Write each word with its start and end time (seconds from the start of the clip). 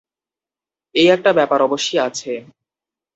এই 0.95 1.07
একটা 1.07 1.31
ব্যাপার 1.33 1.59
অবশ্যি 1.61 1.95
আছে। 1.99 2.31